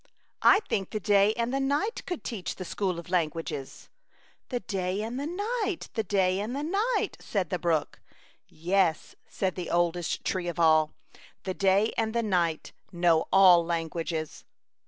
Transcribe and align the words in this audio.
I 0.41 0.61
think 0.61 0.89
the 0.89 0.99
day 0.99 1.31
and 1.35 1.53
the 1.53 1.59
night 1.59 2.03
could 2.07 2.23
teach 2.23 2.55
the 2.55 2.65
School 2.65 2.97
of 2.97 3.11
Languages. 3.11 3.87
*'The 4.49 4.61
day 4.61 5.01
and 5.03 5.19
the 5.19 5.27
night, 5.27 5.89
the 5.93 6.01
day 6.01 6.39
and 6.39 6.55
the 6.55 6.63
night," 6.63 7.17
said 7.19 7.51
the 7.51 7.59
brook. 7.59 8.01
Yes,'' 8.47 9.15
said 9.29 9.53
the 9.53 9.69
oldest 9.69 10.25
tree 10.25 10.47
of 10.47 10.59
all," 10.59 10.95
the 11.43 11.53
day 11.53 11.93
and 11.99 12.15
the 12.15 12.23
night 12.23 12.71
know 12.91 13.25
all 13.31 13.63
lan 13.63 13.89
guages." 13.91 14.43